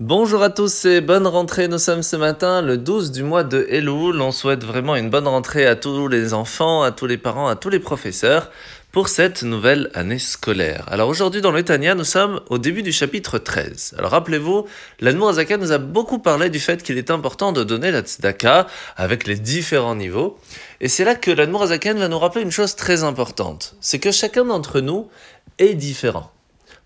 Bonjour 0.00 0.42
à 0.42 0.50
tous 0.50 0.86
et 0.86 1.00
bonne 1.00 1.28
rentrée. 1.28 1.68
Nous 1.68 1.78
sommes 1.78 2.02
ce 2.02 2.16
matin 2.16 2.62
le 2.62 2.78
12 2.78 3.12
du 3.12 3.22
mois 3.22 3.44
de 3.44 3.64
Elul. 3.70 4.20
On 4.20 4.32
souhaite 4.32 4.64
vraiment 4.64 4.96
une 4.96 5.08
bonne 5.08 5.28
rentrée 5.28 5.68
à 5.68 5.76
tous 5.76 6.08
les 6.08 6.34
enfants, 6.34 6.82
à 6.82 6.90
tous 6.90 7.06
les 7.06 7.16
parents, 7.16 7.46
à 7.46 7.54
tous 7.54 7.68
les 7.68 7.78
professeurs 7.78 8.50
pour 8.90 9.08
cette 9.08 9.44
nouvelle 9.44 9.92
année 9.94 10.18
scolaire. 10.18 10.84
Alors 10.88 11.08
aujourd'hui 11.08 11.42
dans 11.42 11.52
l'Etania, 11.52 11.94
nous 11.94 12.02
sommes 12.02 12.40
au 12.50 12.58
début 12.58 12.82
du 12.82 12.90
chapitre 12.90 13.38
13. 13.38 13.94
Alors 13.96 14.10
rappelez-vous, 14.10 14.66
l'Anmour 14.98 15.28
Azaka 15.28 15.58
nous 15.58 15.70
a 15.70 15.78
beaucoup 15.78 16.18
parlé 16.18 16.50
du 16.50 16.58
fait 16.58 16.82
qu'il 16.82 16.98
est 16.98 17.12
important 17.12 17.52
de 17.52 17.62
donner 17.62 17.92
la 17.92 18.00
tzedaka 18.00 18.66
avec 18.96 19.28
les 19.28 19.36
différents 19.36 19.94
niveaux. 19.94 20.36
Et 20.80 20.88
c'est 20.88 21.04
là 21.04 21.14
que 21.14 21.30
l'Anmour 21.30 21.62
Azaken 21.62 22.00
va 22.00 22.08
nous 22.08 22.18
rappeler 22.18 22.42
une 22.42 22.50
chose 22.50 22.74
très 22.74 23.04
importante. 23.04 23.76
C'est 23.80 24.00
que 24.00 24.10
chacun 24.10 24.44
d'entre 24.44 24.80
nous 24.80 25.08
est 25.58 25.74
différent 25.74 26.33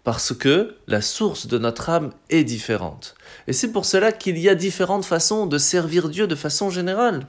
parce 0.08 0.32
que 0.32 0.74
la 0.86 1.02
source 1.02 1.48
de 1.48 1.58
notre 1.58 1.90
âme 1.90 2.12
est 2.30 2.42
différente. 2.42 3.14
Et 3.46 3.52
c'est 3.52 3.72
pour 3.72 3.84
cela 3.84 4.10
qu'il 4.10 4.38
y 4.38 4.48
a 4.48 4.54
différentes 4.54 5.04
façons 5.04 5.44
de 5.44 5.58
servir 5.58 6.08
Dieu 6.08 6.26
de 6.26 6.34
façon 6.34 6.70
générale. 6.70 7.26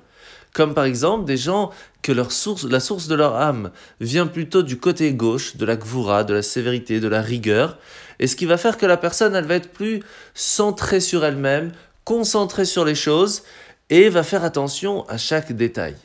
Comme 0.54 0.73
par 0.73 0.85
exemple 0.85 1.26
des 1.26 1.35
gens 1.35 1.71
que 2.02 2.13
leur 2.13 2.31
source, 2.31 2.63
la 2.63 2.80
source 2.80 3.09
de 3.09 3.16
leur 3.16 3.35
âme 3.35 3.71
vient 3.99 4.27
plutôt 4.27 4.63
du 4.63 4.80
côté 4.80 5.13
gauche, 5.13 5.57
de 5.57 5.66
la 5.66 5.76
gvoura, 5.76 6.23
de 6.23 6.34
la 6.34 6.41
sévérité, 6.41 7.02
de 7.02 7.09
la 7.09 7.21
rigueur, 7.21 7.77
et 8.18 8.27
ce 8.27 8.38
qui 8.38 8.45
va 8.45 8.55
faire 8.55 8.77
que 8.77 8.85
la 8.85 8.96
personne, 8.96 9.35
elle 9.35 9.43
va 9.43 9.55
être 9.55 9.73
plus 9.73 10.02
centrée 10.34 11.02
sur 11.02 11.26
elle-même, 11.26 11.73
concentrée 12.05 12.63
sur 12.63 12.85
les 12.85 12.96
choses, 12.96 13.43
et 13.90 14.07
va 14.07 14.23
faire 14.23 14.46
attention 14.46 15.05
à 15.09 15.18
chaque 15.18 15.52
détail. 15.52 15.98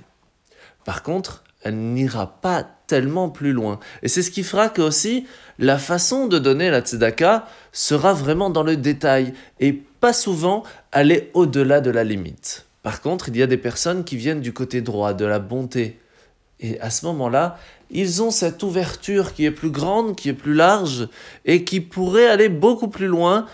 Par 0.85 1.05
contre, 1.05 1.45
n'ira 1.71 2.41
pas 2.41 2.67
tellement 2.87 3.29
plus 3.29 3.53
loin. 3.53 3.81
Et 4.03 4.09
c'est 4.09 4.23
ce 4.23 4.31
qui 4.31 4.43
fera 4.43 4.69
que 4.69 4.83
aussi 4.83 5.27
la 5.59 5.79
façon 5.79 6.27
de 6.27 6.39
donner 6.39 6.71
la 6.71 6.81
tzedaka 6.81 7.47
sera 7.73 8.13
vraiment 8.13 8.51
dans 8.51 8.63
le 8.63 8.77
détail 8.77 9.35
et 9.61 9.73
pas 9.73 10.13
souvent 10.13 10.65
aller 10.93 11.31
au-delà 11.35 11.81
de 11.81 11.91
la 11.91 12.05
limite. 12.05 12.67
Par 12.83 13.01
contre, 13.01 13.31
il 13.31 13.37
y 13.37 13.43
a 13.43 13.47
des 13.47 13.57
personnes 13.57 14.05
qui 14.05 14.17
viennent 14.17 14.43
du 14.43 14.53
côté 14.53 14.83
droit, 14.83 15.15
de 15.15 15.25
la 15.25 15.39
bonté. 15.39 15.99
Et 16.61 16.79
à 16.81 16.91
ce 16.91 17.07
moment-là, 17.07 17.59
ils 17.91 18.23
ont 18.23 18.31
cette 18.31 18.63
ouverture 18.63 19.33
qui 19.33 19.45
est 19.45 19.51
plus 19.51 19.71
grande, 19.71 20.17
qui 20.17 20.29
est 20.29 20.35
plus 20.35 20.55
large 20.55 21.09
et 21.45 21.65
qui 21.65 21.81
pourrait 21.81 22.27
aller 22.27 22.49
beaucoup 22.49 22.89
plus 22.89 23.07
loin 23.07 23.47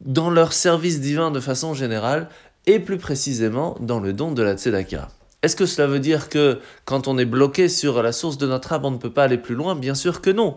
dans 0.00 0.30
leur 0.30 0.52
service 0.52 1.00
divin 1.00 1.30
de 1.30 1.40
façon 1.40 1.74
générale 1.74 2.28
et 2.66 2.80
plus 2.80 2.98
précisément 2.98 3.76
dans 3.80 4.00
le 4.00 4.12
don 4.12 4.32
de 4.32 4.42
la 4.42 4.56
tzedaka. 4.56 5.08
Est-ce 5.44 5.56
que 5.56 5.66
cela 5.66 5.86
veut 5.86 6.00
dire 6.00 6.30
que 6.30 6.58
quand 6.86 7.06
on 7.06 7.18
est 7.18 7.26
bloqué 7.26 7.68
sur 7.68 8.02
la 8.02 8.12
source 8.12 8.38
de 8.38 8.46
notre 8.46 8.72
âme, 8.72 8.86
on 8.86 8.90
ne 8.90 8.96
peut 8.96 9.12
pas 9.12 9.24
aller 9.24 9.36
plus 9.36 9.54
loin? 9.54 9.74
Bien 9.74 9.94
sûr 9.94 10.22
que 10.22 10.30
non. 10.30 10.56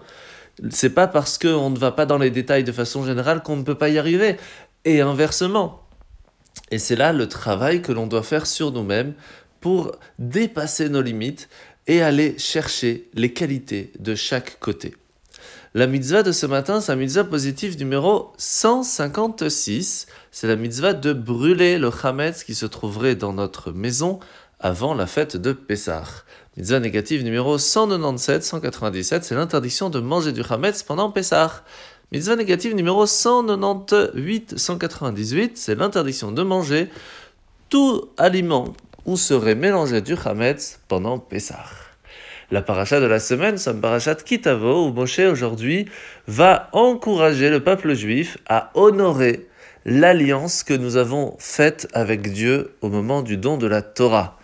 C'est 0.69 0.91
pas 0.91 1.07
parce 1.07 1.37
qu'on 1.37 1.69
ne 1.69 1.77
va 1.77 1.91
pas 1.91 2.05
dans 2.05 2.17
les 2.17 2.31
détails 2.31 2.63
de 2.63 2.71
façon 2.71 3.05
générale 3.05 3.43
qu'on 3.43 3.57
ne 3.57 3.63
peut 3.63 3.75
pas 3.75 3.89
y 3.89 3.97
arriver. 3.97 4.37
Et 4.85 5.01
inversement. 5.01 5.81
Et 6.71 6.79
c'est 6.79 6.95
là 6.95 7.11
le 7.11 7.27
travail 7.27 7.81
que 7.81 7.91
l'on 7.91 8.07
doit 8.07 8.23
faire 8.23 8.47
sur 8.47 8.71
nous-mêmes 8.71 9.13
pour 9.59 9.91
dépasser 10.19 10.87
nos 10.87 11.01
limites 11.01 11.49
et 11.87 12.01
aller 12.01 12.39
chercher 12.39 13.09
les 13.13 13.33
qualités 13.33 13.91
de 13.99 14.15
chaque 14.15 14.57
côté. 14.61 14.95
La 15.73 15.85
mitzvah 15.85 16.23
de 16.23 16.31
ce 16.31 16.45
matin, 16.45 16.79
c'est 16.79 16.93
la 16.93 16.95
mitzvah 16.95 17.25
positive 17.25 17.77
numéro 17.77 18.31
156. 18.37 20.07
C'est 20.31 20.47
la 20.47 20.55
mitzvah 20.55 20.93
de 20.93 21.11
brûler 21.11 21.77
le 21.77 21.91
chametz 21.91 22.45
qui 22.45 22.55
se 22.55 22.65
trouverait 22.65 23.15
dans 23.15 23.33
notre 23.33 23.73
maison 23.73 24.19
avant 24.59 24.93
la 24.93 25.05
fête 25.05 25.37
de 25.37 25.53
Pessah. 25.53 26.03
Mitzvah 26.57 26.79
négative 26.79 27.23
numéro 27.23 27.57
197, 27.57 28.43
197, 28.43 29.23
c'est 29.23 29.35
l'interdiction 29.35 29.89
de 29.89 29.99
manger 29.99 30.31
du 30.31 30.41
Hametz 30.49 30.83
pendant 30.83 31.11
Pessah. 31.11 31.63
Mitzvah 32.11 32.35
négative 32.35 32.73
numéro 32.73 33.05
198, 33.05 34.57
198, 34.57 35.57
c'est 35.57 35.75
l'interdiction 35.75 36.31
de 36.31 36.41
manger 36.41 36.89
tout 37.69 38.09
aliment 38.17 38.73
où 39.05 39.17
serait 39.17 39.55
mélangé 39.55 40.01
du 40.01 40.15
Hametz 40.25 40.79
pendant 40.87 41.19
Pessah. 41.19 41.65
La 42.49 42.61
paracha 42.61 43.01
de 43.01 43.05
la 43.05 43.19
semaine, 43.19 43.57
c'est 43.57 43.79
parachat 43.79 44.15
Kitavo, 44.15 44.87
où 44.87 44.93
Moshe 44.93 45.19
aujourd'hui 45.19 45.85
va 46.27 46.69
encourager 46.71 47.49
le 47.49 47.61
peuple 47.61 47.93
juif 47.93 48.37
à 48.47 48.71
honorer 48.73 49.47
l'alliance 49.85 50.63
que 50.63 50.73
nous 50.73 50.95
avons 50.95 51.35
faite 51.39 51.89
avec 51.93 52.31
Dieu 52.31 52.75
au 52.81 52.89
moment 52.89 53.21
du 53.21 53.35
don 53.35 53.57
de 53.57 53.67
la 53.67 53.81
Torah. 53.81 54.36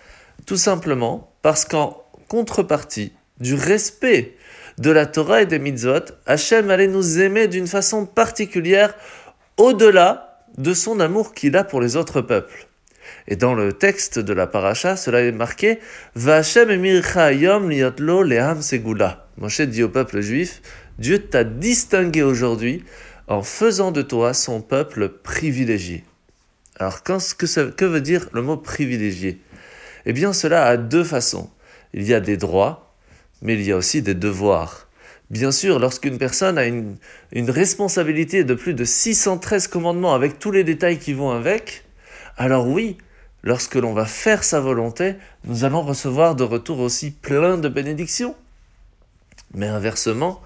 Tout 0.46 0.58
simplement 0.58 1.34
parce 1.42 1.66
qu'en 1.66 2.04
contrepartie 2.28 3.14
du 3.40 3.54
respect 3.54 4.36
de 4.78 4.92
la 4.92 5.06
Torah 5.06 5.42
et 5.42 5.46
des 5.46 5.60
mitzvot, 5.60 6.06
Hachem 6.26 6.70
allait 6.70 6.88
nous 6.88 7.20
aimer 7.20 7.48
d'une 7.48 7.68
façon 7.68 8.06
particulière 8.06 8.96
au-delà 9.58 10.44
de 10.58 10.74
son 10.74 11.00
amour 11.00 11.34
qu'il 11.34 11.56
a 11.56 11.64
pour 11.64 11.82
les 11.82 11.96
autres 11.96 12.22
peuples. 12.22 12.68
Et 13.28 13.36
dans 13.36 13.54
le 13.54 13.74
texte 13.74 14.20
de 14.20 14.34
la 14.34 14.48
paracha, 14.48 14.96
cela 14.96 15.22
est 15.22 15.32
marqué 15.32 15.80
Vachem 16.16 16.72
yom 16.86 17.70
liotlo 17.70 18.24
le'am 18.24 18.62
segula. 18.62 19.28
Moshe 19.38 19.62
dit 19.62 19.84
au 19.84 19.90
peuple 19.90 20.22
juif 20.22 20.62
Dieu 21.00 21.20
t'a 21.20 21.44
distingué 21.44 22.22
aujourd'hui 22.24 22.84
en 23.28 23.42
faisant 23.42 23.92
de 23.92 24.02
toi 24.02 24.34
son 24.34 24.62
peuple 24.62 25.10
privilégié. 25.10 26.04
Alors, 26.80 27.04
que 27.04 27.86
veut 27.86 28.02
dire 28.02 28.28
le 28.34 28.42
mot 28.42 28.58
privilégié? 28.58 29.40
Eh 30.06 30.14
bien, 30.14 30.34
cela 30.34 30.66
a 30.66 30.78
deux 30.78 31.04
façons. 31.04 31.50
Il 31.94 32.04
y 32.04 32.14
a 32.14 32.20
des 32.20 32.38
droits, 32.38 32.94
mais 33.42 33.54
il 33.56 33.62
y 33.64 33.72
a 33.72 33.78
aussi 33.78 34.02
des 34.02 34.16
devoirs. 34.16 34.88
Bien 35.30 35.52
sûr, 35.52 35.80
lorsqu'une 35.80 36.18
personne 36.18 36.58
a 36.58 36.66
une, 36.66 36.98
responsabilité 37.34 38.44
de 38.44 38.54
plus 38.54 38.74
de 38.74 38.84
613 38.84 39.68
commandements 39.68 40.14
avec 40.14 40.38
tous 40.40 40.52
les 40.52 40.64
détails 40.64 41.00
qui 41.00 41.14
vont 41.14 41.32
avec, 41.32 41.86
alors 42.38 42.68
oui, 42.68 42.98
lorsque 43.42 43.76
l'on 43.76 43.94
va 43.94 44.06
faire 44.06 44.44
sa 44.44 44.60
volonté, 44.60 45.16
nous 45.46 45.64
allons 45.64 45.82
recevoir 45.82 46.36
de 46.36 46.44
retour 46.44 46.80
aussi 46.80 47.12
plein 47.12 47.58
de 47.58 47.70
bénédictions. 47.70 48.36
Mais 49.56 49.68
inversement, 49.68 50.42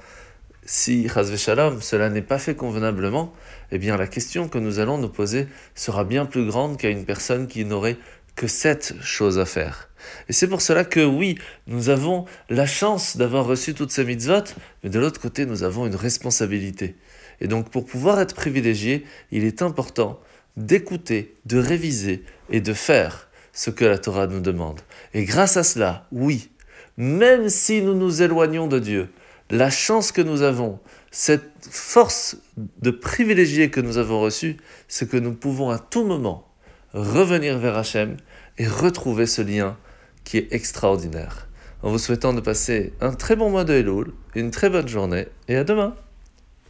si, 0.66 1.08
Shalom, 1.38 1.82
cela 1.82 2.10
n'est 2.10 2.22
pas 2.22 2.40
fait 2.40 2.56
convenablement, 2.56 3.34
eh 3.72 3.78
bien 3.78 3.98
la 3.98 4.08
question 4.08 4.48
que 4.50 4.58
nous 4.58 4.80
allons 4.80 4.98
nous 4.98 5.10
poser 5.10 5.48
sera 5.76 6.04
bien 6.04 6.26
plus 6.26 6.46
grande 6.46 6.78
qu'à 6.78 6.90
une 6.90 7.06
personne 7.06 7.48
qui 7.48 7.64
n'aurait 7.66 7.98
que 8.38 8.48
cette 8.48 8.94
chose 9.02 9.40
à 9.40 9.46
faire. 9.46 9.90
Et 10.30 10.34
c'est 10.34 10.48
pour 10.48 10.62
cela 10.62 10.86
que 10.86 11.04
oui, 11.04 11.38
nous 11.66 11.90
avons 11.90 12.26
la 12.50 12.68
chance 12.68 13.18
d'avoir 13.18 13.46
reçu 13.46 13.74
toutes 13.74 13.92
ces 13.92 14.06
mitzvot, 14.06 14.44
mais 14.84 14.90
de 14.90 15.00
l'autre 15.00 15.20
côté, 15.20 15.46
nous 15.46 15.64
avons 15.64 15.88
une 15.88 15.96
responsabilité. 15.96 16.96
Et 17.42 17.48
donc, 17.48 17.70
pour 17.70 17.86
pouvoir 17.86 18.22
être 18.22 18.36
privilégié, 18.36 19.06
il 19.32 19.44
est 19.44 19.62
important 19.62 20.20
d'écouter, 20.56 21.36
de 21.46 21.58
réviser 21.58 22.24
et 22.50 22.62
de 22.62 22.74
faire 22.74 23.28
ce 23.54 23.72
que 23.72 23.86
la 23.86 23.98
Torah 23.98 24.28
nous 24.28 24.40
demande. 24.40 24.82
Et 25.16 25.26
grâce 25.26 25.58
à 25.58 25.64
cela, 25.64 26.08
oui, 26.12 26.50
même 26.96 27.50
si 27.50 27.82
nous 27.82 27.96
nous 27.96 28.22
éloignons 28.22 28.68
de 28.68 28.80
Dieu, 28.80 29.10
la 29.50 29.72
chance 29.72 30.12
que 30.12 30.22
nous 30.22 30.44
avons, 30.44 30.80
cette 31.10 31.52
force 31.72 32.38
de 32.56 32.92
privilégié 32.92 33.72
que 33.72 33.82
nous 33.82 33.98
avons 33.98 34.22
reçue, 34.22 34.58
c'est 34.88 35.10
que 35.10 35.18
nous 35.18 35.34
pouvons 35.34 35.72
à 35.72 35.80
tout 35.80 36.06
moment 36.06 36.48
revenir 36.94 37.58
vers 37.58 37.78
Hachem 37.78 38.18
et 38.58 38.68
retrouver 38.68 39.26
ce 39.26 39.42
lien 39.42 39.78
qui 40.24 40.38
est 40.38 40.54
extraordinaire. 40.54 41.48
En 41.84 41.92
vous 41.92 42.00
souhaitant 42.00 42.34
de 42.34 42.42
passer 42.42 42.94
un 43.02 43.14
très 43.14 43.36
bon 43.36 43.50
mois 43.50 43.64
de 43.64 43.74
Elul, 43.74 44.14
une 44.36 44.52
très 44.52 44.70
bonne 44.70 44.88
journée 44.88 45.28
et 45.48 45.56
à 45.56 45.64
demain 45.64 45.96